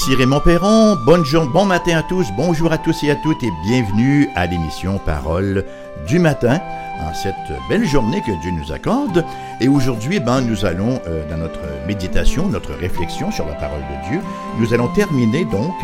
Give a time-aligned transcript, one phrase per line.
[0.00, 3.42] Ici Raymond Perron, bonne journée, bon matin à tous, bonjour à tous et à toutes
[3.42, 5.64] et bienvenue à l'émission Parole
[6.06, 6.60] du matin
[7.00, 7.34] en cette
[7.68, 9.24] belle journée que Dieu nous accorde.
[9.60, 14.08] Et aujourd'hui, ben, nous allons, euh, dans notre méditation, notre réflexion sur la parole de
[14.08, 14.20] Dieu,
[14.60, 15.74] nous allons terminer donc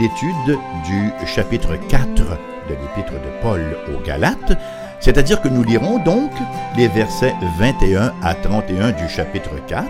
[0.00, 2.22] l'étude du chapitre 4 de
[2.70, 4.56] l'épître de Paul aux Galates.
[5.00, 6.30] C'est-à-dire que nous lirons donc
[6.76, 9.88] les versets 21 à 31 du chapitre 4,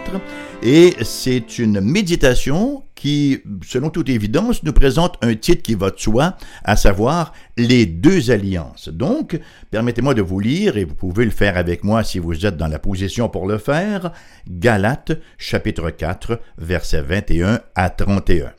[0.62, 5.98] et c'est une méditation qui, selon toute évidence, nous présente un titre qui va de
[5.98, 8.88] soi, à savoir les deux alliances.
[8.88, 9.38] Donc,
[9.70, 12.66] permettez-moi de vous lire, et vous pouvez le faire avec moi si vous êtes dans
[12.66, 14.10] la position pour le faire,
[14.48, 18.52] Galates chapitre 4, versets 21 à 31.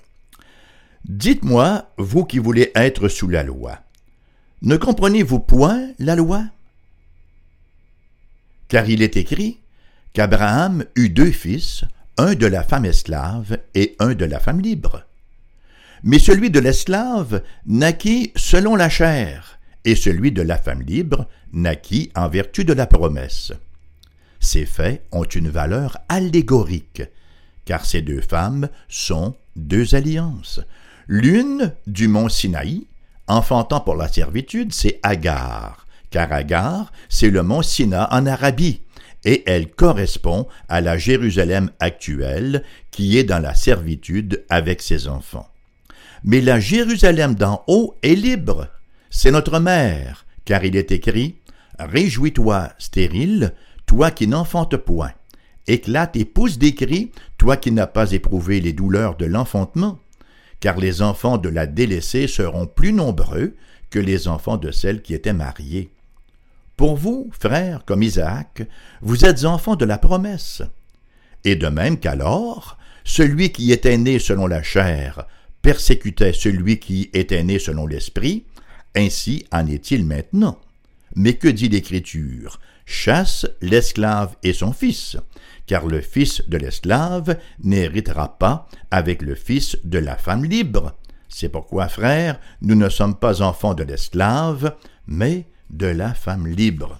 [1.05, 3.79] Dites-moi, vous qui voulez être sous la loi,
[4.61, 6.43] ne comprenez-vous point la loi?
[8.67, 9.59] Car il est écrit
[10.13, 11.85] qu'Abraham eut deux fils,
[12.17, 15.03] un de la femme esclave et un de la femme libre.
[16.03, 22.11] Mais celui de l'esclave naquit selon la chair, et celui de la femme libre naquit
[22.15, 23.53] en vertu de la promesse.
[24.39, 27.03] Ces faits ont une valeur allégorique,
[27.65, 30.61] car ces deux femmes sont deux alliances.
[31.07, 32.87] L'une du mont Sinaï,
[33.27, 38.81] enfantant pour la servitude, c'est Agar, car Agar, c'est le mont Sina en Arabie,
[39.27, 45.47] et elle correspond à la Jérusalem actuelle qui est dans la servitude avec ses enfants.
[46.23, 48.69] Mais la Jérusalem d'en haut est libre,
[49.11, 51.35] c'est notre mère, car il est écrit
[51.77, 53.53] Réjouis-toi, stérile,
[53.85, 55.11] toi qui n'enfantes point.
[55.67, 59.99] Éclate et pousse des cris, toi qui n'as pas éprouvé les douleurs de l'enfantement
[60.59, 63.55] car les enfants de la délaissée seront plus nombreux
[63.89, 65.91] que les enfants de celle qui était mariée.
[66.77, 68.61] Pour vous, frères, comme Isaac,
[69.01, 70.61] vous êtes enfants de la promesse.
[71.43, 75.25] Et de même qu'alors, celui qui était né selon la chair
[75.63, 78.45] persécutait celui qui était né selon l'esprit,
[78.95, 80.59] ainsi en est-il maintenant.
[81.15, 82.59] Mais que dit l'Écriture?
[82.85, 85.17] Chasse l'esclave et son fils,
[85.65, 90.95] car le fils de l'esclave n'héritera pas avec le fils de la femme libre.
[91.27, 94.75] C'est pourquoi, frères, nous ne sommes pas enfants de l'esclave,
[95.07, 96.99] mais de la femme libre.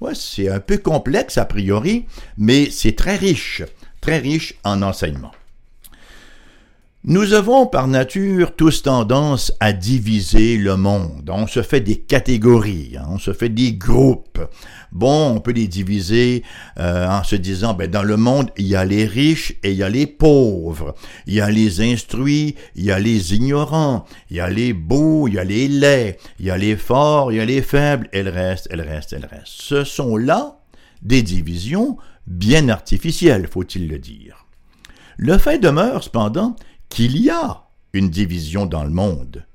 [0.00, 2.06] Ouais, c'est un peu complexe a priori,
[2.36, 3.62] mais c'est très riche,
[4.00, 5.32] très riche en enseignements.
[7.04, 11.30] Nous avons par nature tous tendance à diviser le monde.
[11.32, 13.06] On se fait des catégories, hein.
[13.08, 14.40] on se fait des groupes.
[14.90, 16.42] Bon, on peut les diviser
[16.80, 19.76] euh, en se disant, ben, dans le monde, il y a les riches et il
[19.76, 20.96] y a les pauvres.
[21.28, 25.28] Il y a les instruits, il y a les ignorants, il y a les beaux,
[25.28, 28.08] il y a les laids, il y a les forts, il y a les faibles,
[28.12, 29.46] et reste, et le reste, et le reste.
[29.46, 30.58] Ce sont là
[31.02, 34.46] des divisions bien artificielles, faut-il le dire.
[35.16, 36.56] Le fait demeure, cependant,
[36.88, 39.46] qu'il y a une division dans le monde.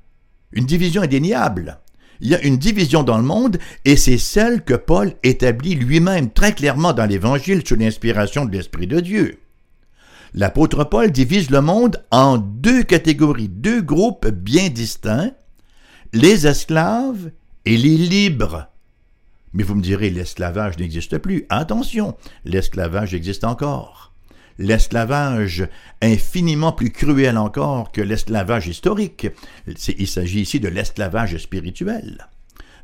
[0.51, 1.79] Une division indéniable.
[2.21, 6.31] Il y a une division dans le monde et c'est celle que Paul établit lui-même
[6.31, 9.39] très clairement dans l'Évangile sous l'inspiration de l'Esprit de Dieu.
[10.33, 15.31] L'apôtre Paul divise le monde en deux catégories, deux groupes bien distincts,
[16.13, 17.31] les esclaves
[17.65, 18.67] et les libres.
[19.53, 21.45] Mais vous me direz, l'esclavage n'existe plus.
[21.49, 22.15] Attention,
[22.45, 24.12] l'esclavage existe encore
[24.57, 25.67] l'esclavage
[26.01, 29.27] infiniment plus cruel encore que l'esclavage historique.
[29.97, 32.27] Il s'agit ici de l'esclavage spirituel.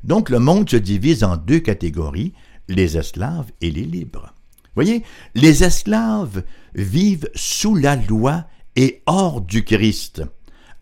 [0.03, 2.34] Donc le monde se divise en deux catégories,
[2.68, 4.34] les esclaves et les libres.
[4.75, 5.03] Voyez,
[5.35, 6.44] les esclaves
[6.74, 10.24] vivent sous la loi et hors du Christ,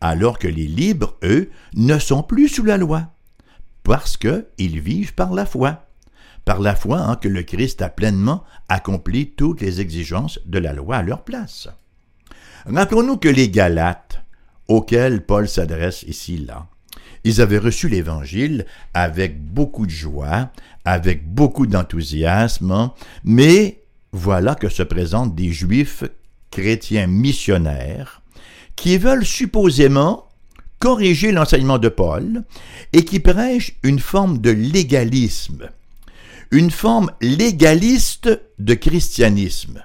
[0.02, 3.08] alors que les libres, eux, ne sont plus sous la loi,
[3.84, 5.87] parce qu'ils vivent par la foi
[6.48, 10.96] par la foi que le Christ a pleinement accompli toutes les exigences de la loi
[10.96, 11.68] à leur place.
[12.66, 14.24] Rappelons-nous que les Galates,
[14.70, 16.68] auxquels Paul s'adresse ici là,
[17.26, 20.50] ils avaient reçu l'Évangile avec beaucoup de joie,
[20.86, 22.92] avec beaucoup d'enthousiasme,
[23.26, 23.84] mais
[24.14, 26.06] voilà que se présentent des Juifs
[26.50, 28.22] chrétiens missionnaires
[28.78, 30.30] qui veulent supposément
[30.80, 32.46] corriger l'enseignement de Paul
[32.94, 35.72] et qui prêchent une forme de légalisme
[36.52, 38.30] une forme légaliste
[38.60, 39.84] de christianisme,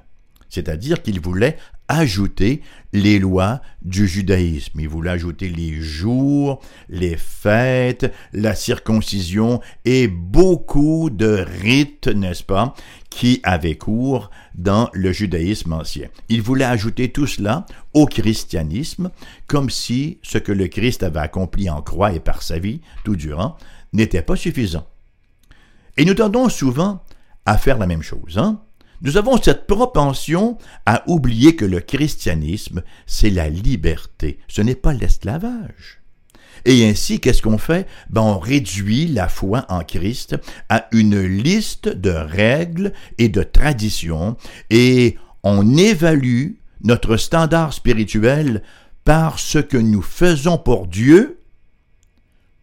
[0.49, 1.57] c'est-à-dire qu'il voulait
[1.89, 2.63] ajouter
[2.93, 4.81] les lois du judaïsme.
[4.81, 12.75] Il voulait ajouter les jours, les fêtes, la circoncision et beaucoup de rites, n'est-ce pas,
[13.11, 16.09] qui avaient cours dans le judaïsme ancien.
[16.29, 19.11] Il voulait ajouter tout cela au christianisme,
[19.47, 23.17] comme si ce que le Christ avait accompli en croix et par sa vie, tout
[23.17, 23.57] durant,
[23.93, 24.87] n'était pas suffisant.
[25.97, 27.03] Et nous tendons souvent
[27.47, 28.39] à faire la même chose.
[28.39, 28.61] Hein?
[29.03, 34.93] Nous avons cette propension à oublier que le christianisme, c'est la liberté, ce n'est pas
[34.93, 36.01] l'esclavage.
[36.65, 37.89] Et ainsi, qu'est-ce qu'on fait?
[38.11, 40.37] Ben, On réduit la foi en Christ
[40.69, 44.37] à une liste de règles et de traditions
[44.71, 46.53] et on évalue
[46.83, 48.63] notre standard spirituel
[49.05, 51.41] par ce que nous faisons pour Dieu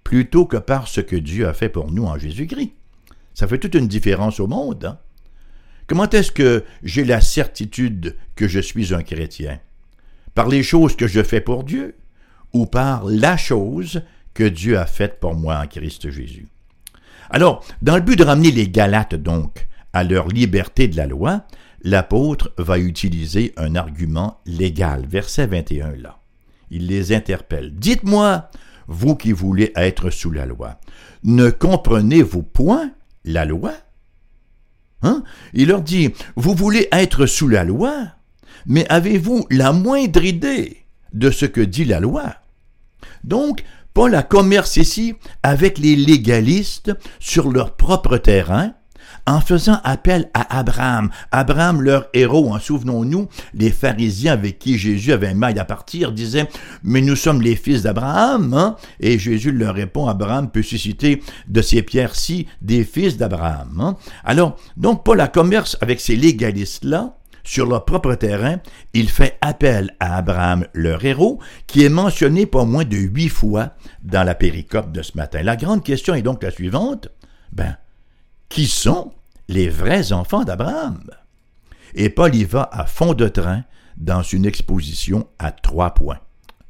[0.05, 2.71] plutôt que par ce que Dieu a fait pour nous en Jésus-Christ.
[3.39, 4.83] Ça fait toute une différence au monde.
[4.83, 4.97] Hein?
[5.87, 9.61] Comment est-ce que j'ai la certitude que je suis un chrétien?
[10.35, 11.95] Par les choses que je fais pour Dieu
[12.51, 14.01] ou par la chose
[14.33, 16.49] que Dieu a faite pour moi en Christ Jésus?
[17.29, 21.45] Alors, dans le but de ramener les Galates donc à leur liberté de la loi,
[21.81, 26.19] l'apôtre va utiliser un argument légal, verset 21 là.
[26.71, 27.73] Il les interpelle.
[27.73, 28.49] Dites-moi,
[28.89, 30.77] vous qui voulez être sous la loi,
[31.23, 32.91] ne comprenez-vous point
[33.31, 33.73] la loi?
[35.01, 35.23] Hein?
[35.53, 38.07] Il leur dit, vous voulez être sous la loi,
[38.65, 42.35] mais avez-vous la moindre idée de ce que dit la loi?
[43.23, 48.73] Donc, Paul a commerce ici avec les légalistes sur leur propre terrain,
[49.29, 51.11] en faisant appel à Abraham.
[51.31, 56.11] Abraham, leur héros, en hein, souvenons-nous, les pharisiens avec qui Jésus avait mal à partir
[56.11, 56.49] disaient,
[56.83, 58.75] mais nous sommes les fils d'Abraham, hein?
[58.99, 63.79] et Jésus leur répond, Abraham peut susciter de ces pierres-ci des fils d'Abraham.
[63.79, 63.97] Hein?
[64.23, 68.57] Alors, donc Paul a commerce avec ces légalistes-là, sur leur propre terrain,
[68.93, 73.73] il fait appel à Abraham, leur héros, qui est mentionné pas moins de huit fois
[74.01, 75.43] dans la péricope de ce matin.
[75.43, 77.09] La grande question est donc la suivante.
[77.51, 77.77] Ben,
[78.49, 79.11] qui sont
[79.49, 81.01] les vrais enfants d'Abraham?
[81.95, 83.63] Et Paul y va à fond de train
[83.97, 86.19] dans une exposition à trois points.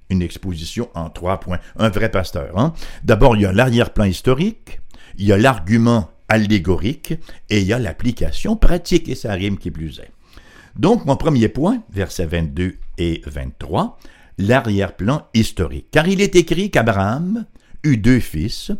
[0.09, 1.59] Une exposition en trois points.
[1.75, 2.57] Un vrai pasteur.
[2.57, 2.73] Hein?
[3.03, 4.79] D'abord, il y a l'arrière-plan historique,
[5.17, 7.13] il y a l'argument allégorique
[7.49, 10.11] et il y a l'application pratique, et ça rime qui plus est.
[10.75, 13.99] Donc, mon premier point, versets 22 et 23,
[14.37, 15.87] l'arrière-plan historique.
[15.91, 17.45] Car il est écrit qu'Abraham
[17.83, 18.71] eut deux fils,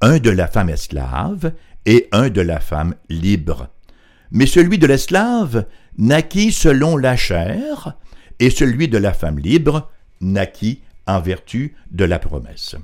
[0.00, 1.52] un de la femme esclave
[1.86, 3.68] et un de la femme libre.
[4.30, 5.66] Mais celui de l'esclave
[5.98, 7.96] naquit selon la chair,
[8.38, 9.90] et celui de la femme libre
[10.20, 12.76] naquit en vertu de la promesse.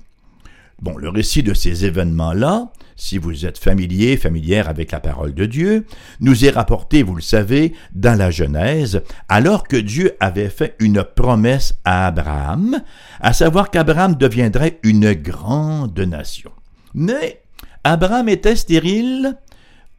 [0.82, 5.46] Bon, le récit de ces événements-là, si vous êtes familier, familière avec la parole de
[5.46, 5.86] Dieu,
[6.20, 11.02] nous est rapporté, vous le savez, dans la Genèse, alors que Dieu avait fait une
[11.02, 12.82] promesse à Abraham,
[13.20, 16.52] à savoir qu'Abraham deviendrait une grande nation.
[16.92, 17.40] Mais
[17.88, 19.38] Abraham était stérile,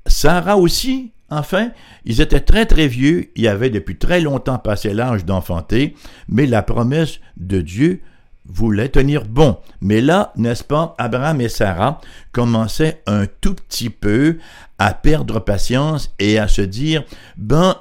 [0.05, 1.71] Sarah aussi, Enfin,
[2.05, 5.93] ils étaient très très vieux, ils avaient depuis très longtemps passé l'âge d'enfanter,
[6.29, 8.01] mais la promesse de Dieu
[8.47, 9.57] voulait tenir bon.
[9.81, 11.99] Mais là, n'est-ce pas, Abraham et Sarah
[12.31, 14.37] commençaient un tout petit peu
[14.79, 17.03] à perdre patience et à se dire,
[17.35, 17.75] ben,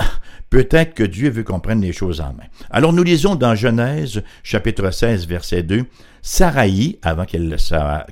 [0.51, 2.45] peut-être que Dieu veut qu'on prenne les choses en main.
[2.71, 5.85] Alors nous lisons dans Genèse chapitre 16 verset 2,
[6.23, 7.57] Saraï, avant qu'elle,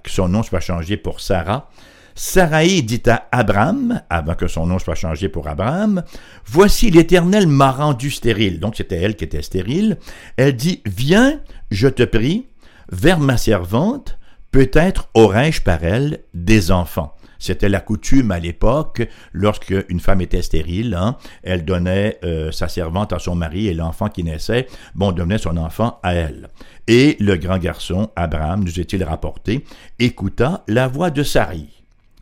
[0.02, 1.70] que son nom soit changé pour Sarah,
[2.14, 6.04] Saraï dit à Abraham, avant que son nom soit changé pour Abraham,
[6.46, 8.60] Voici l'Éternel m'a rendu stérile.
[8.60, 9.98] Donc c'était elle qui était stérile.
[10.36, 11.40] Elle dit, Viens,
[11.74, 12.46] je te prie,
[12.90, 14.18] vers ma servante,
[14.50, 17.14] peut-être aurais-je par elle des enfants.
[17.38, 22.68] C'était la coutume à l'époque, lorsque une femme était stérile, hein, elle donnait euh, sa
[22.68, 26.48] servante à son mari et l'enfant qui naissait, bon, donnait son enfant à elle.
[26.86, 29.64] Et le grand garçon, Abraham, nous est-il rapporté,
[29.98, 31.66] écouta la voix de Sarai.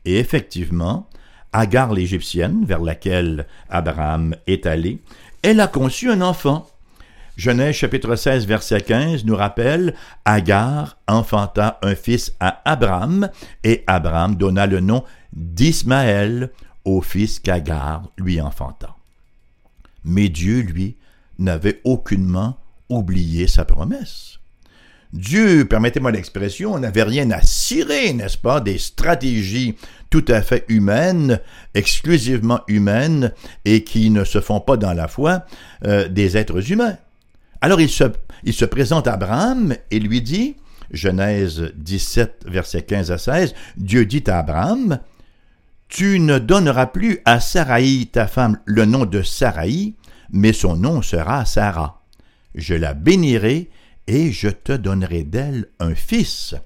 [0.05, 1.09] Et effectivement,
[1.53, 4.99] Agar l'Égyptienne, vers laquelle Abraham est allé,
[5.43, 6.67] elle a conçu un enfant.
[7.43, 9.95] Genèse chapitre 16 verset 15 nous rappelle
[10.25, 13.31] Agar enfanta un fils à Abraham
[13.65, 16.53] et Abraham donna le nom d'Ismaël
[16.85, 18.95] au fils qu'Agar lui enfanta.
[20.05, 20.95] Mais Dieu, lui,
[21.41, 22.59] n'avait aucunement
[22.89, 24.39] oublié sa promesse.
[25.13, 29.75] Dieu, permettez-moi l'expression, n'avait rien à cirer, n'est-ce pas, des stratégies
[30.11, 31.41] tout à fait humaines,
[31.75, 33.33] exclusivement humaines,
[33.65, 35.45] et qui ne se font pas dans la foi
[35.85, 36.99] euh, des êtres humains.
[37.63, 40.57] Alors il se, présente à Abraham et lui dit,
[40.91, 44.99] Genèse 17, verset 15 à 16, Dieu dit à Abraham,
[45.89, 49.95] Tu ne donneras plus à Saraï, ta femme, le nom de Saraï,
[50.33, 52.03] mais son nom sera Sarah.
[52.57, 53.71] Je la bénirai
[54.09, 56.57] et je te donnerai d'elle un fils.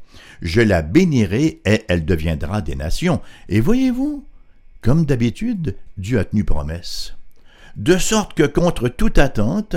[0.40, 3.20] Je la bénirai et elle deviendra des nations.
[3.50, 4.24] Et voyez-vous,
[4.80, 7.12] comme d'habitude, Dieu a tenu promesse.
[7.76, 9.76] De sorte que contre toute attente,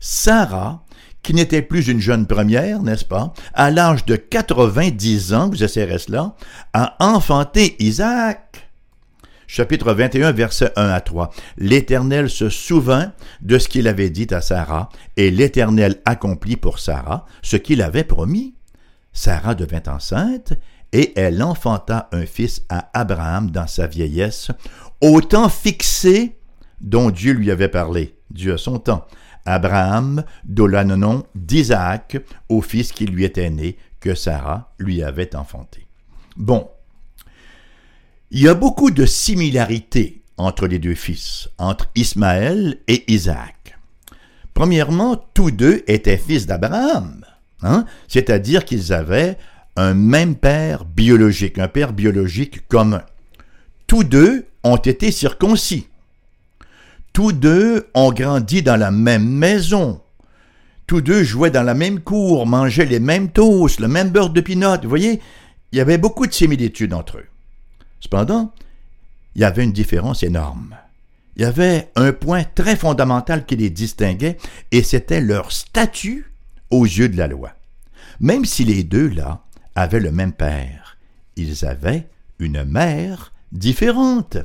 [0.00, 0.84] Sarah,
[1.22, 5.98] qui n'était plus une jeune première, n'est-ce pas, à l'âge de 90 ans, vous essayerez
[5.98, 6.36] cela,
[6.72, 8.68] a enfanté Isaac.
[9.48, 11.30] chapitre 21, versets 1 à 3.
[11.56, 13.12] L'Éternel se souvint
[13.42, 18.04] de ce qu'il avait dit à Sarah, et l'Éternel accomplit pour Sarah ce qu'il avait
[18.04, 18.54] promis.
[19.12, 20.52] Sarah devint enceinte,
[20.92, 24.50] et elle enfanta un fils à Abraham dans sa vieillesse,
[25.00, 26.36] au temps fixé
[26.80, 28.14] dont Dieu lui avait parlé.
[28.30, 29.06] Dieu a son temps.
[29.46, 35.86] Abraham donna le d'Isaac au fils qui lui était né, que Sarah lui avait enfanté.
[36.36, 36.68] Bon,
[38.30, 43.78] il y a beaucoup de similarités entre les deux fils, entre Ismaël et Isaac.
[44.52, 47.24] Premièrement, tous deux étaient fils d'Abraham,
[47.62, 47.84] hein?
[48.08, 49.38] c'est-à-dire qu'ils avaient
[49.76, 53.02] un même père biologique, un père biologique commun.
[53.86, 55.86] Tous deux ont été circoncis.
[57.16, 60.02] Tous deux ont grandi dans la même maison.
[60.86, 64.42] Tous deux jouaient dans la même cour, mangeaient les mêmes toasts, le même beurre de
[64.42, 64.82] pinot.
[64.82, 65.22] Vous voyez,
[65.72, 67.26] il y avait beaucoup de similitudes entre eux.
[68.00, 68.52] Cependant,
[69.34, 70.76] il y avait une différence énorme.
[71.36, 74.36] Il y avait un point très fondamental qui les distinguait,
[74.70, 76.30] et c'était leur statut
[76.68, 77.52] aux yeux de la loi.
[78.20, 79.40] Même si les deux, là,
[79.74, 80.98] avaient le même père,
[81.36, 82.08] ils avaient
[82.38, 84.36] une mère différente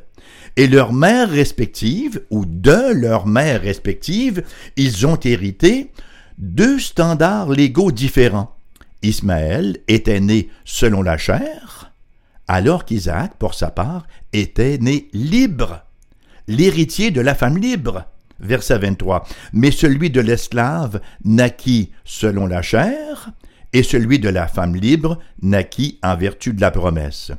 [0.57, 4.43] et leurs mères respectives, ou de leurs mères respectives,
[4.77, 5.91] ils ont hérité
[6.37, 8.55] deux standards légaux différents.
[9.03, 11.91] Ismaël était né selon la chair,
[12.47, 15.83] alors qu'Isaac, pour sa part, était né libre,
[16.47, 18.05] l'héritier de la femme libre.
[18.39, 19.27] Verset 23.
[19.53, 23.31] Mais celui de l'esclave naquit selon la chair,
[23.73, 27.31] et celui de la femme libre naquit en vertu de la promesse.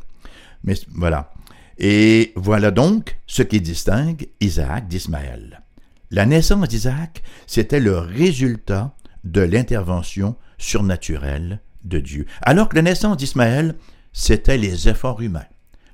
[0.64, 1.32] Mais voilà.
[1.78, 5.62] Et voilà donc ce qui distingue Isaac d'Ismaël.
[6.10, 13.16] La naissance d'Isaac, c'était le résultat de l'intervention surnaturelle de Dieu, alors que la naissance
[13.16, 13.74] d'Ismaël,
[14.12, 15.46] c'était les efforts humains,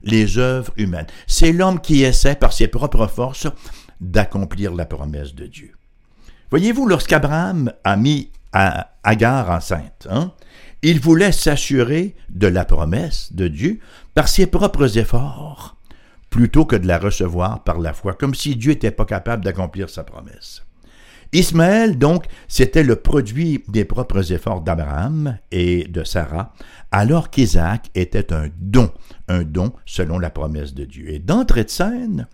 [0.02, 1.06] les œuvres humaines.
[1.26, 3.46] C'est l'homme qui essaie par ses propres forces
[4.00, 5.72] d'accomplir la promesse de Dieu.
[6.50, 10.32] Voyez-vous, lorsqu'Abraham a mis Agar enceinte, hein,
[10.82, 13.78] il voulait s'assurer de la promesse de Dieu
[14.18, 15.76] par ses propres efforts,
[16.28, 19.88] plutôt que de la recevoir par la foi, comme si Dieu n'était pas capable d'accomplir
[19.88, 20.64] sa promesse.
[21.32, 26.52] Ismaël, donc, c'était le produit des propres efforts d'Abraham et de Sarah,
[26.90, 28.90] alors qu'Isaac était un don,
[29.28, 31.12] un don selon la promesse de Dieu.
[31.12, 32.26] Et d'entrée de scène,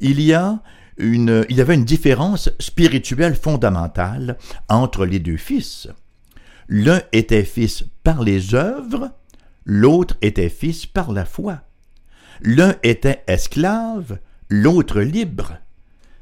[0.00, 0.60] il y a
[0.98, 4.36] une, il y avait une différence spirituelle fondamentale
[4.68, 5.88] entre les deux fils.
[6.68, 9.12] L'un était fils par les œuvres,
[9.64, 11.62] l'autre était fils par la foi.
[12.40, 15.58] L'un était esclave, l'autre libre.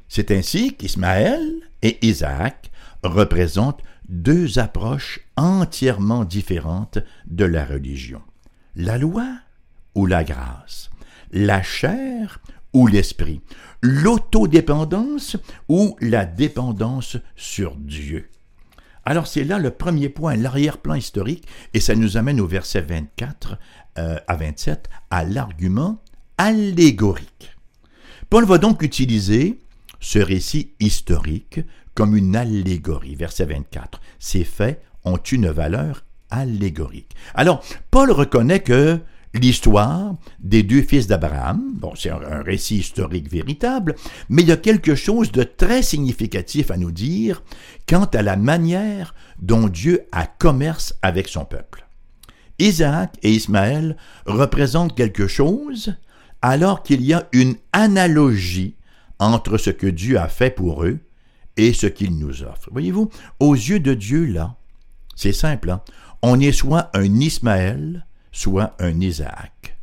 [0.07, 1.41] C'est ainsi qu'Ismaël
[1.81, 2.71] et Isaac
[3.03, 8.21] représentent deux approches entièrement différentes de la religion.
[8.75, 9.27] La loi
[9.95, 10.89] ou la grâce,
[11.31, 12.39] la chair
[12.73, 13.41] ou l'esprit,
[13.81, 18.29] l'autodépendance ou la dépendance sur Dieu.
[19.05, 23.57] Alors c'est là le premier point, l'arrière-plan historique, et ça nous amène au verset 24
[23.97, 26.01] euh, à 27, à l'argument
[26.37, 27.55] allégorique.
[28.29, 29.59] Paul va donc utiliser
[29.99, 31.61] ce récit historique
[31.95, 33.15] comme une allégorie.
[33.15, 34.01] Verset 24.
[34.19, 37.15] Ces faits ont une valeur allégorique.
[37.35, 38.99] Alors, Paul reconnaît que
[39.33, 41.73] l'histoire des deux fils d'Abraham.
[41.75, 43.95] Bon, c'est un, récit historique véritable,
[44.29, 47.43] mais il y a quelque chose de très significatif à nous dire
[47.87, 51.87] quant à la manière dont Dieu a commerce avec son peuple.
[52.59, 55.95] Isaac et Ismaël représentent quelque chose
[56.41, 58.75] alors qu'il y a une analogie
[59.19, 60.99] entre ce que Dieu a fait pour eux
[61.57, 62.69] et ce qu'il nous offre.
[62.71, 63.09] Voyez-vous,
[63.39, 64.55] aux yeux de Dieu, là,
[65.15, 65.81] c'est simple, hein?
[66.21, 69.77] on est soit un Ismaël, soit un Isaac.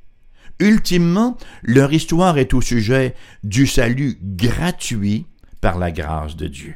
[0.60, 3.14] Ultimement, leur histoire est au sujet
[3.44, 5.26] du salut gratuit
[5.60, 6.74] par la grâce de Dieu.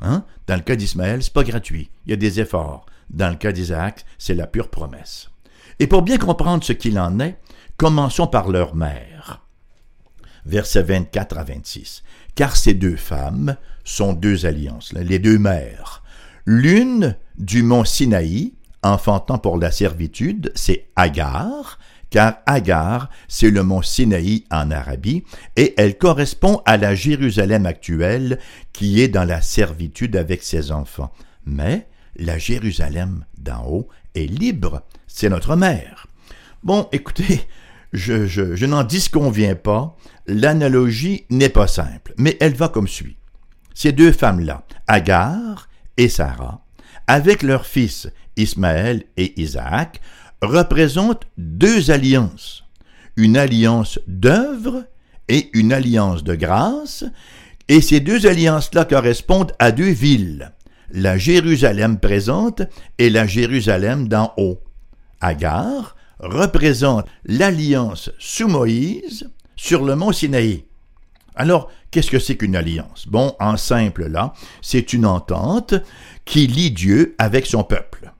[0.00, 0.24] Hein?
[0.46, 2.86] Dans le cas d'Ismaël, c'est pas gratuit, il y a des efforts.
[3.10, 5.30] Dans le cas d'Isaac, c'est la pure promesse.
[5.78, 7.38] Et pour bien comprendre ce qu'il en est,
[7.76, 9.42] commençons par leur mère.
[10.44, 12.02] Versets 24 à 26.
[12.34, 16.02] Car ces deux femmes sont deux alliances, les deux mères.
[16.44, 21.78] L'une du mont Sinaï, enfantant pour la servitude, c'est Agar,
[22.10, 25.24] car Agar, c'est le mont Sinaï en Arabie,
[25.56, 28.38] et elle correspond à la Jérusalem actuelle
[28.72, 31.12] qui est dans la servitude avec ses enfants.
[31.44, 36.06] Mais la Jérusalem d'en haut est libre, c'est notre mère.
[36.62, 37.42] Bon, écoutez,
[37.92, 43.16] je, je, je n'en disconviens pas, l'analogie n'est pas simple, mais elle va comme suit.
[43.74, 46.64] Ces deux femmes-là, Agar et Sarah,
[47.08, 50.00] avec leurs fils Ismaël et Isaac,
[50.40, 52.64] représentent deux alliances,
[53.16, 54.84] une alliance d'œuvre
[55.28, 57.04] et une alliance de grâce,
[57.66, 60.52] et ces deux alliances-là correspondent à deux villes,
[60.90, 62.62] la Jérusalem présente
[62.98, 64.60] et la Jérusalem d'en haut.
[65.20, 70.64] Agar représente l'alliance sous Moïse sur le mont Sinaï.
[71.34, 73.06] Alors, qu'est-ce que c'est qu'une alliance?
[73.06, 75.74] Bon, en simple là, c'est une entente
[76.28, 78.12] qui lie Dieu avec son peuple.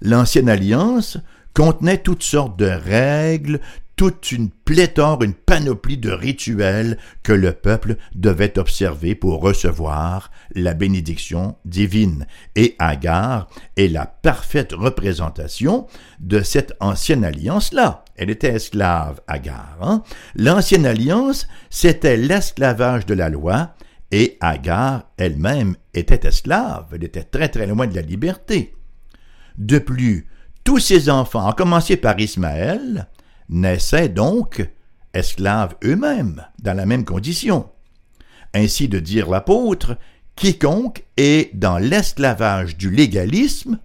[0.00, 1.18] L'ancienne alliance
[1.54, 3.60] contenait toutes sortes de règles,
[3.96, 10.72] toute une pléthore, une panoplie de rituels que le peuple devait observer pour recevoir la
[10.72, 12.26] bénédiction divine.
[12.54, 15.88] Et Agar est la parfaite représentation
[16.20, 18.04] de cette ancienne alliance-là.
[18.14, 19.78] Elle était esclave, Agar.
[19.82, 20.04] Hein.
[20.36, 23.74] L'ancienne alliance, c'était l'esclavage de la loi,
[24.12, 28.74] et Agar elle-même était esclave, elle était très très loin de la liberté.
[29.56, 30.28] De plus,
[30.64, 33.08] tous ses enfants, à commencer par Ismaël,
[33.48, 34.68] naissaient donc
[35.14, 37.68] esclaves eux-mêmes, dans la même condition.
[38.54, 39.96] Ainsi de dire l'apôtre,
[40.36, 43.78] quiconque est dans l'esclavage du légalisme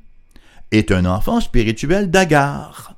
[0.71, 2.95] est un enfant spirituel d'Agar.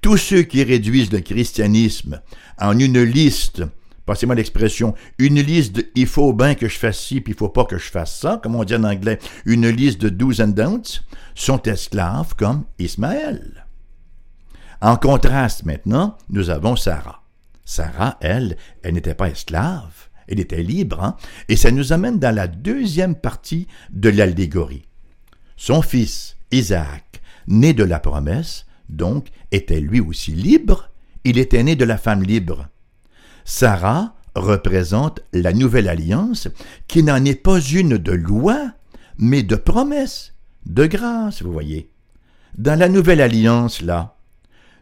[0.00, 2.20] Tous ceux qui réduisent le christianisme
[2.58, 3.62] en une liste,
[4.06, 7.48] passez-moi l'expression, une liste de il faut bien que je fasse ci, puis il faut
[7.48, 10.48] pas que je fasse ça, comme on dit en anglais, une liste de do's and
[10.48, 11.02] don'ts,
[11.34, 13.66] sont esclaves comme Ismaël.
[14.80, 17.22] En contraste maintenant, nous avons Sarah.
[17.64, 21.16] Sarah, elle, elle n'était pas esclave, elle était libre, hein?
[21.48, 24.86] et ça nous amène dans la deuxième partie de l'allégorie.
[25.56, 30.90] Son fils, Isaac, né de la promesse, donc, était lui aussi libre,
[31.24, 32.68] il était né de la femme libre.
[33.48, 36.48] Sarah représente la nouvelle alliance
[36.88, 38.72] qui n'en est pas une de loi,
[39.18, 40.34] mais de promesse,
[40.66, 41.88] de grâce, vous voyez.
[42.58, 44.16] Dans la nouvelle alliance, là,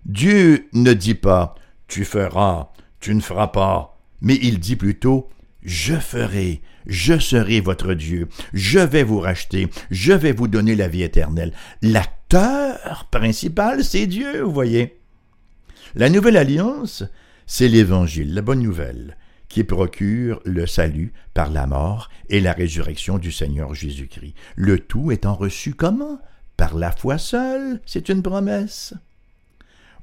[0.07, 1.55] Dieu ne dit pas
[1.89, 5.29] tu feras, tu ne feras pas, mais il dit plutôt
[5.63, 10.89] je ferai, je serai votre Dieu, je vais vous racheter, je vais vous donner la
[10.89, 11.53] vie éternelle.
[11.83, 14.99] L'acteur principal, c'est Dieu, vous voyez.
[15.95, 17.05] La nouvelle alliance,
[17.47, 19.17] c'est l'Évangile, la bonne nouvelle,
[19.49, 24.35] qui procure le salut par la mort et la résurrection du Seigneur Jésus-Christ.
[24.57, 26.19] Le tout étant reçu comment?
[26.57, 28.95] Par la foi seule, c'est une promesse.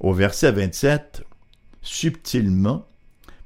[0.00, 1.22] Au verset 27,
[1.82, 2.86] subtilement,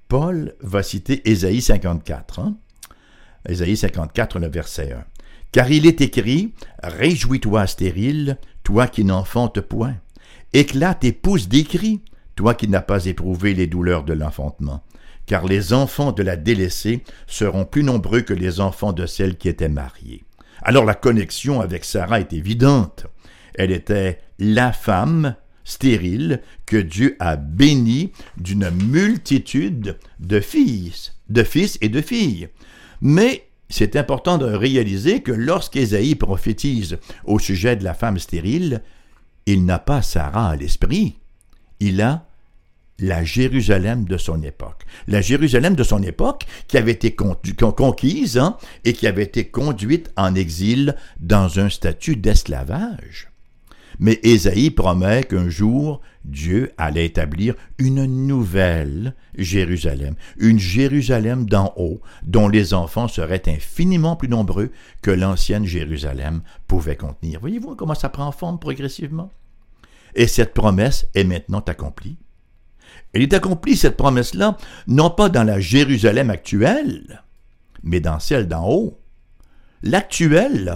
[0.09, 2.39] Paul va citer Ésaïe 54.
[2.39, 2.57] Hein?
[3.49, 5.05] Ésaïe 54, le verset 1.
[5.53, 9.97] Car il est écrit Réjouis-toi, stérile, toi qui n'enfantes point.
[10.53, 12.01] Éclate et pousse des cris,
[12.37, 14.85] toi qui n'as pas éprouvé les douleurs de l'enfantement.
[15.27, 19.49] Car les enfants de la délaissée seront plus nombreux que les enfants de celle qui
[19.49, 20.22] était mariée.
[20.62, 23.07] Alors la connexion avec Sarah est évidente.
[23.55, 31.77] Elle était la femme stérile que Dieu a béni d'une multitude de fils, de fils
[31.81, 32.49] et de filles.
[33.01, 38.83] Mais c'est important de réaliser que lorsqu'Ésaïe prophétise au sujet de la femme stérile,
[39.46, 41.18] il n'a pas Sarah à l'esprit,
[41.81, 42.27] il a
[42.99, 44.85] la Jérusalem de son époque.
[45.07, 50.11] La Jérusalem de son époque qui avait été conquise hein, et qui avait été conduite
[50.17, 53.29] en exil dans un statut d'esclavage.
[53.99, 62.01] Mais Ésaïe promet qu'un jour, Dieu allait établir une nouvelle Jérusalem, une Jérusalem d'en haut,
[62.23, 64.71] dont les enfants seraient infiniment plus nombreux
[65.03, 67.41] que l'ancienne Jérusalem pouvait contenir.
[67.41, 69.31] Voyez-vous comment ça prend forme progressivement?
[70.16, 72.16] Et cette promesse est maintenant accomplie.
[73.12, 77.22] Elle est accomplie, cette promesse-là, non pas dans la Jérusalem actuelle,
[77.83, 78.98] mais dans celle d'en haut.
[79.83, 80.74] L'actuelle,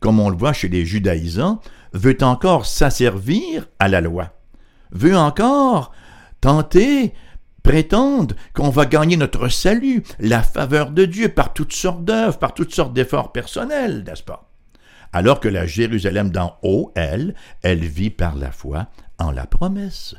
[0.00, 1.60] comme on le voit chez les judaïsants,
[1.92, 4.32] veut encore s'asservir à la loi,
[4.90, 5.92] veut encore
[6.40, 7.12] tenter,
[7.62, 12.54] prétendre qu'on va gagner notre salut, la faveur de Dieu par toutes sortes d'œuvres, par
[12.54, 14.47] toutes sortes d'efforts personnels, n'est-ce pas?
[15.12, 20.14] Alors que la Jérusalem d'en haut, elle, elle vit par la foi en la promesse.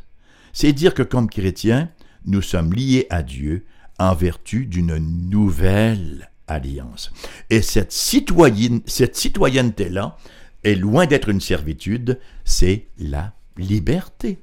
[0.54, 1.90] C'est dire que comme chrétiens,
[2.26, 3.66] nous sommes liés à Dieu
[3.98, 7.12] en vertu d'une nouvelle alliance.
[7.50, 10.18] Et cette, citoyenne, cette citoyenneté-là,
[10.64, 14.40] est loin d'être une servitude, c'est la liberté.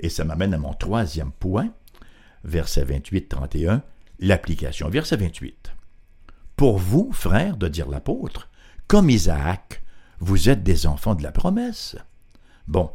[0.00, 1.70] Et ça m'amène à mon troisième point,
[2.44, 3.80] verset 28-31,
[4.20, 4.88] l'application.
[4.88, 5.72] Verset 28.
[6.56, 8.48] Pour vous, frères, de dire l'apôtre,
[8.88, 9.82] comme Isaac,
[10.20, 11.96] vous êtes des enfants de la promesse.
[12.68, 12.90] Bon,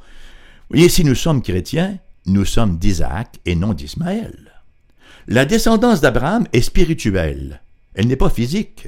[0.70, 4.52] voyez, si nous sommes chrétiens, nous sommes d'Isaac et non d'Ismaël.
[5.28, 7.62] La descendance d'Abraham est spirituelle,
[7.94, 8.88] elle n'est pas physique.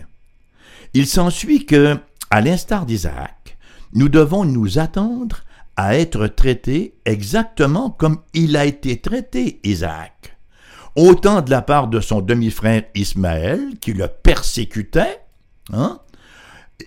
[0.94, 1.98] Il s'ensuit que,
[2.30, 3.58] à l'instar d'Isaac,
[3.94, 5.44] nous devons nous attendre
[5.76, 10.38] à être traités exactement comme il a été traité, Isaac.
[10.96, 15.22] autant de la part de son demi-frère Ismaël, qui le persécutait,
[15.72, 16.00] hein,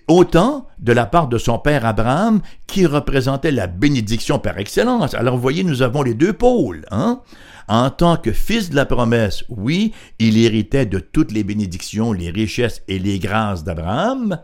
[0.07, 5.13] autant de la part de son père Abraham, qui représentait la bénédiction par excellence.
[5.13, 6.85] Alors vous voyez, nous avons les deux pôles.
[6.91, 7.21] Hein?
[7.67, 12.29] En tant que fils de la promesse, oui, il héritait de toutes les bénédictions, les
[12.29, 14.39] richesses et les grâces d'Abraham,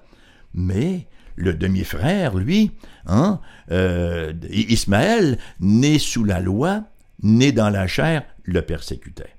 [0.54, 2.72] mais le demi-frère, lui,
[3.06, 3.40] hein,
[3.72, 6.84] euh, Ismaël, né sous la loi,
[7.22, 9.36] né dans la chair, le persécutait.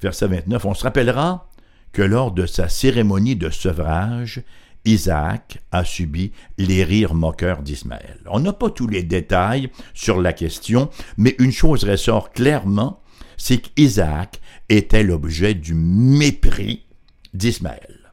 [0.00, 1.48] Verset 29, on se rappellera
[1.92, 4.42] que lors de sa cérémonie de sevrage,
[4.84, 8.20] Isaac a subi les rires moqueurs d'Ismaël.
[8.26, 13.00] On n'a pas tous les détails sur la question, mais une chose ressort clairement,
[13.36, 16.84] c'est qu'Isaac était l'objet du mépris
[17.34, 18.12] d'Ismaël.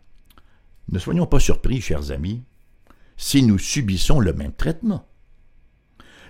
[0.91, 2.41] Ne soyons pas surpris, chers amis,
[3.17, 5.05] si nous subissons le même traitement.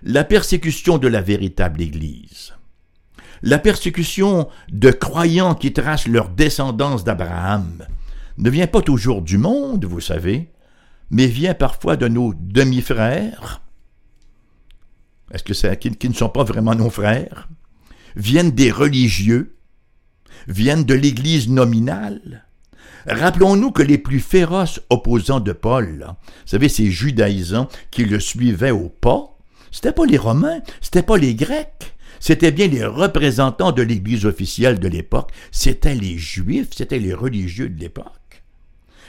[0.01, 2.53] La persécution de la véritable Église,
[3.41, 7.85] la persécution de croyants qui tracent leur descendance d'Abraham,
[8.39, 10.49] ne vient pas toujours du monde, vous savez,
[11.11, 13.61] mais vient parfois de nos demi-frères.
[15.31, 17.49] Est-ce que c'est qui, ne sont pas vraiment nos frères?
[18.15, 19.57] Viennent des religieux,
[20.47, 22.45] viennent de l'Église nominale.
[23.07, 28.71] Rappelons-nous que les plus féroces opposants de Paul, vous savez, ces judaïsants qui le suivaient
[28.71, 29.37] au pas,
[29.71, 34.79] c'était pas les Romains, c'était pas les Grecs, c'était bien les représentants de l'Église officielle
[34.79, 38.28] de l'époque, c'était les Juifs, c'était les religieux de l'époque.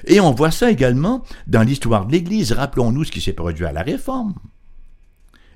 [0.07, 2.53] Et on voit ça également dans l'histoire de l'Église.
[2.53, 4.35] Rappelons-nous ce qui s'est produit à la Réforme.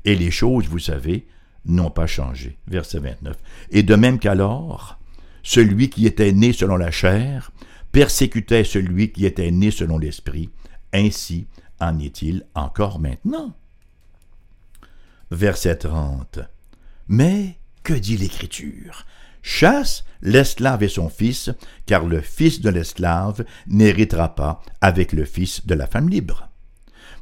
[0.04, 1.26] Et les choses, vous savez,
[1.64, 2.58] n'ont pas changé.
[2.66, 3.36] Verset 29.
[3.70, 4.98] Et de même qu'alors,
[5.42, 7.52] celui qui était né selon la chair
[7.92, 10.50] persécutait celui qui était né selon l'esprit.
[10.92, 11.46] Ainsi
[11.80, 13.54] en est-il encore maintenant.
[15.30, 16.40] Verset 30.
[17.08, 19.04] Mais que dit l'Écriture?
[19.44, 21.50] Chasse l'esclave et son fils,
[21.86, 26.48] car le fils de l'esclave n'héritera pas avec le fils de la femme libre.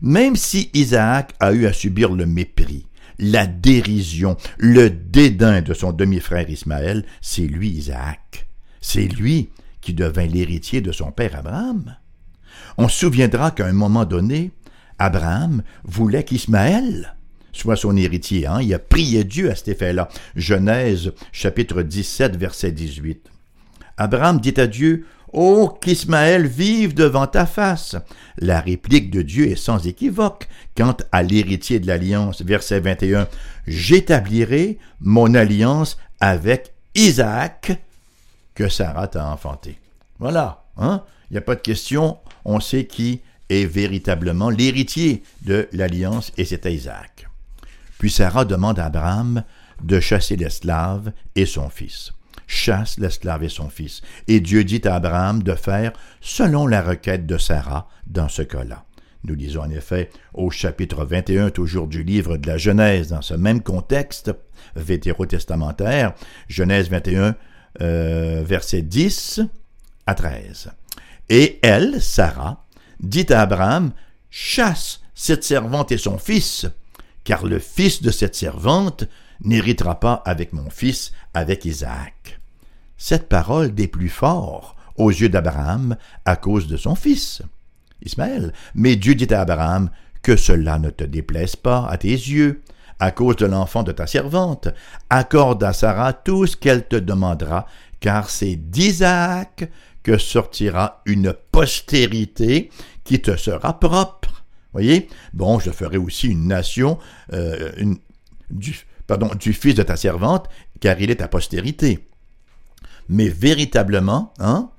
[0.00, 2.86] Même si Isaac a eu à subir le mépris,
[3.18, 8.48] la dérision, le dédain de son demi-frère Ismaël, c'est lui Isaac.
[8.80, 11.96] C'est lui qui devint l'héritier de son père Abraham.
[12.78, 14.52] On se souviendra qu'à un moment donné,
[14.98, 17.16] Abraham voulait qu'Ismaël
[17.52, 18.46] soit son héritier.
[18.46, 18.60] Hein?
[18.62, 20.08] Il a prié Dieu à cet effet-là.
[20.36, 23.30] Genèse chapitre 17, verset 18.
[23.96, 27.96] Abraham dit à Dieu, Oh, qu'Ismaël vive devant ta face.
[28.36, 32.42] La réplique de Dieu est sans équivoque quant à l'héritier de l'alliance.
[32.42, 33.26] Verset 21.
[33.66, 37.72] J'établirai mon alliance avec Isaac
[38.54, 39.78] que Sarah t'a enfanté.
[40.18, 41.02] Voilà, hein?
[41.30, 42.18] Il n'y a pas de question.
[42.44, 47.26] On sait qui est véritablement l'héritier de l'alliance et c'était Isaac.
[48.02, 49.44] Puis Sarah demande à Abraham
[49.80, 52.10] de chasser l'esclave et son fils.
[52.48, 54.00] Chasse l'esclave et son fils.
[54.26, 58.86] Et Dieu dit à Abraham de faire selon la requête de Sarah dans ce cas-là.
[59.22, 63.34] Nous lisons en effet au chapitre 21 toujours du livre de la Genèse, dans ce
[63.34, 64.32] même contexte
[64.74, 66.12] vétérotestamentaire,
[66.48, 67.36] Genèse 21,
[67.82, 69.42] euh, verset 10
[70.08, 70.72] à 13.
[71.28, 72.66] Et elle, Sarah,
[72.98, 73.92] dit à Abraham,
[74.28, 76.66] Chasse cette servante et son fils,
[77.24, 79.04] car le fils de cette servante
[79.44, 82.40] n'héritera pas avec mon fils, avec Isaac.
[82.96, 87.42] Cette parole des plus forts aux yeux d'Abraham à cause de son fils,
[88.04, 88.52] Ismaël.
[88.74, 89.90] Mais Dieu dit à Abraham,
[90.22, 92.62] que cela ne te déplaise pas à tes yeux,
[93.00, 94.68] à cause de l'enfant de ta servante.
[95.10, 97.66] Accorde à Sarah tout ce qu'elle te demandera,
[97.98, 99.68] car c'est d'Isaac
[100.02, 102.70] que sortira une postérité
[103.04, 104.31] qui te sera propre
[104.72, 105.08] voyez?
[105.32, 106.98] Bon, je ferai aussi une nation
[107.32, 107.72] euh,
[108.50, 110.48] du, pardon, du fils de ta servante,
[110.80, 112.08] car il est ta postérité.
[113.08, 114.70] Mais véritablement, hein,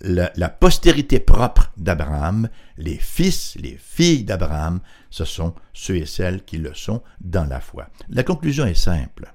[0.00, 6.44] la, la postérité propre d'Abraham, les fils, les filles d'Abraham, ce sont ceux et celles
[6.44, 7.88] qui le sont dans la foi.
[8.08, 9.32] La conclusion est simple.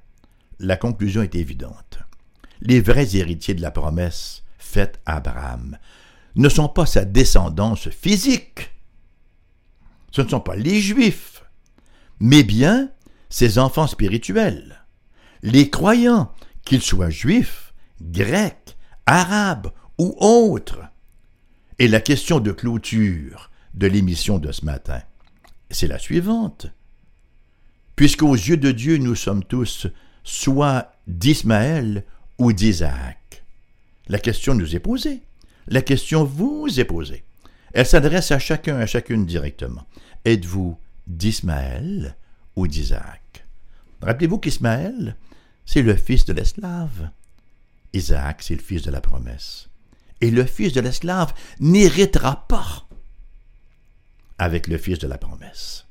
[0.59, 1.99] La conclusion est évidente.
[2.61, 5.77] Les vrais héritiers de la promesse faite à Abraham
[6.35, 8.72] ne sont pas sa descendance physique,
[10.13, 11.43] ce ne sont pas les Juifs,
[12.19, 12.89] mais bien
[13.29, 14.85] ses enfants spirituels,
[15.41, 16.31] les croyants,
[16.63, 20.81] qu'ils soient juifs, grecs, arabes ou autres.
[21.79, 25.01] Et la question de clôture de l'émission de ce matin,
[25.71, 26.67] c'est la suivante.
[27.95, 29.87] Puisqu'aux yeux de Dieu, nous sommes tous
[30.23, 32.05] soit d'Ismaël
[32.37, 33.43] ou d'Isaac.
[34.07, 35.23] La question nous est posée.
[35.67, 37.23] La question vous est posée.
[37.73, 39.85] Elle s'adresse à chacun, à chacune directement.
[40.25, 42.15] Êtes-vous d'Ismaël
[42.55, 43.45] ou d'Isaac?
[44.01, 45.15] Rappelez-vous qu'Ismaël,
[45.65, 47.09] c'est le fils de l'esclave.
[47.93, 49.69] Isaac, c'est le fils de la promesse.
[50.21, 52.87] Et le fils de l'esclave n'héritera pas
[54.37, 55.85] avec le fils de la promesse.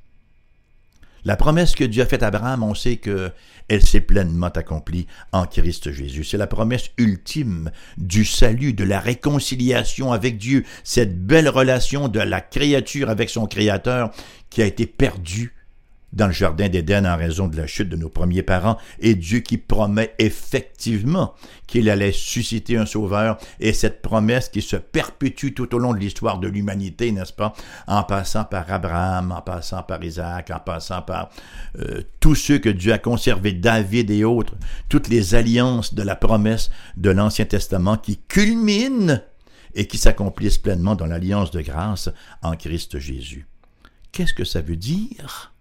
[1.24, 3.30] La promesse que Dieu a faite à Abraham, on sait que
[3.68, 6.24] elle s'est pleinement accomplie en Christ Jésus.
[6.24, 12.20] C'est la promesse ultime du salut, de la réconciliation avec Dieu, cette belle relation de
[12.20, 14.11] la créature avec son Créateur
[14.50, 15.54] qui a été perdue
[16.12, 19.40] dans le jardin d'Éden en raison de la chute de nos premiers parents, et Dieu
[19.40, 21.35] qui promet effectivement
[21.66, 25.98] qu'il allait susciter un sauveur, et cette promesse qui se perpétue tout au long de
[25.98, 27.55] l'histoire de l'humanité, n'est-ce pas,
[27.87, 31.31] en passant par Abraham, en passant par Isaac, en passant par
[31.79, 34.55] euh, tous ceux que Dieu a conservés, David et autres,
[34.88, 39.18] toutes les alliances de la promesse de l'Ancien Testament qui culminent
[39.75, 42.11] et qui s'accomplissent pleinement dans l'alliance de grâce
[42.42, 43.46] en Christ Jésus.
[44.12, 45.51] Qu'est-ce que ça veut dire?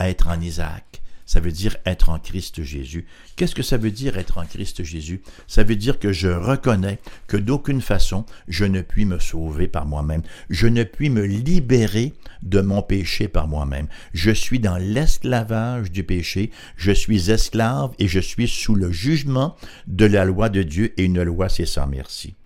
[0.00, 1.02] Être en Isaac.
[1.28, 3.04] Ça veut dire être en Christ Jésus.
[3.36, 5.20] Qu'est-ce que ça veut dire être en Christ Jésus?
[5.46, 9.84] Ça veut dire que je reconnais que d'aucune façon je ne puis me sauver par
[9.84, 10.22] moi-même.
[10.48, 13.88] Je ne puis me libérer de mon péché par moi-même.
[14.14, 16.50] Je suis dans l'esclavage du péché.
[16.76, 19.54] Je suis esclave et je suis sous le jugement
[19.86, 22.36] de la loi de Dieu et une loi c'est sans merci.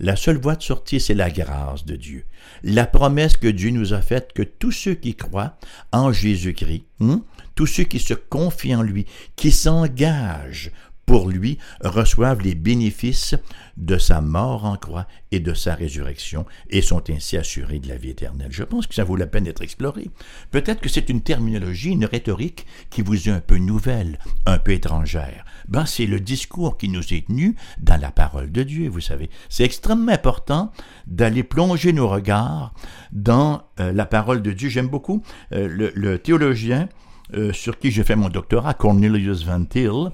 [0.00, 2.24] La seule voie de sortie, c'est la grâce de Dieu.
[2.62, 5.56] La promesse que Dieu nous a faite que tous ceux qui croient
[5.92, 7.22] en Jésus-Christ, hein,
[7.54, 10.72] tous ceux qui se confient en lui, qui s'engagent
[11.06, 13.34] pour lui reçoivent les bénéfices
[13.76, 17.96] de sa mort en croix et de sa résurrection et sont ainsi assurés de la
[17.96, 18.52] vie éternelle.
[18.52, 20.10] Je pense que ça vaut la peine d'être exploré.
[20.50, 24.72] Peut-être que c'est une terminologie, une rhétorique qui vous est un peu nouvelle, un peu
[24.72, 25.44] étrangère.
[25.68, 29.30] Ben, c'est le discours qui nous est tenu dans la parole de Dieu, vous savez.
[29.48, 30.72] C'est extrêmement important
[31.06, 32.74] d'aller plonger nos regards
[33.12, 34.68] dans euh, la parole de Dieu.
[34.68, 35.22] J'aime beaucoup
[35.52, 36.88] euh, le, théologien
[37.34, 40.10] euh, sur qui j'ai fait mon doctorat, Cornelius Van Til,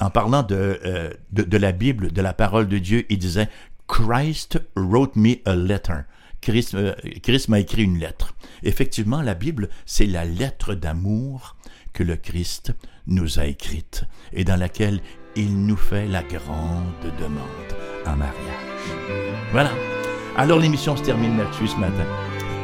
[0.00, 0.78] en parlant de,
[1.32, 3.48] de, la Bible, de la parole de Dieu, il disait
[3.88, 6.00] Christ wrote me a letter.
[6.42, 6.76] Christ,
[7.22, 8.34] Christ m'a écrit une lettre.
[8.62, 11.56] Effectivement, la Bible, c'est la lettre d'amour
[11.94, 12.74] que le Christ
[13.06, 15.00] nous a écrite et dans laquelle
[15.36, 16.84] il nous fait la grande
[17.18, 17.40] demande
[18.06, 18.34] en mariage.
[19.52, 19.70] Voilà.
[20.36, 22.06] Alors l'émission se termine là-dessus ce matin.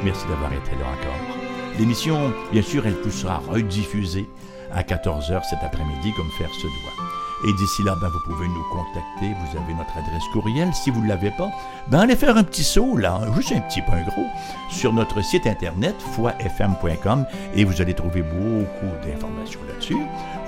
[0.04, 1.36] Merci d'avoir été là encore.
[1.78, 4.28] L'émission, bien sûr, elle plus sera rediffusée
[4.72, 7.09] à 14h cet après-midi comme faire se doit.
[7.44, 9.34] Et d'ici là, ben, vous pouvez nous contacter.
[9.40, 10.72] Vous avez notre adresse courriel.
[10.74, 11.50] Si vous ne l'avez pas,
[11.88, 14.26] ben, allez faire un petit saut, là, juste un petit peu gros,
[14.68, 17.24] sur notre site internet, foifm.com,
[17.54, 19.96] et vous allez trouver beaucoup d'informations là-dessus.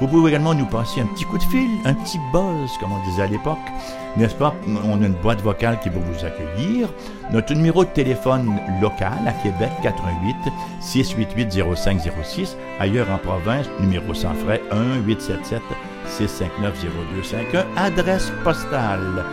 [0.00, 3.04] Vous pouvez également nous passer un petit coup de fil, un petit buzz, comme on
[3.04, 3.58] disait à l'époque.
[4.16, 4.54] N'est-ce pas?
[4.84, 6.88] On a une boîte vocale qui va vous accueillir.
[7.32, 10.36] Notre numéro de téléphone local à Québec, 88
[10.80, 12.56] 688 0506.
[12.78, 15.62] Ailleurs en province, numéro sans frais, 1 877
[16.18, 17.64] 659-0251.
[17.76, 19.24] Adresse postale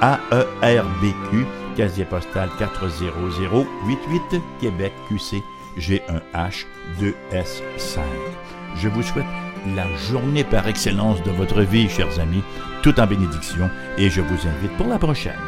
[0.00, 1.46] AERBQ,
[1.76, 5.42] casier postal 40088, Québec QC
[5.78, 6.66] G1H
[7.00, 8.00] 2S5.
[8.76, 9.24] Je vous souhaite
[9.74, 12.42] la journée par excellence de votre vie, chers amis,
[12.82, 15.38] tout en bénédiction, et je vous invite pour la prochaine.